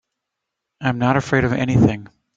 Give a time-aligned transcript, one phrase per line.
[0.81, 2.07] I'm not afraid of anything.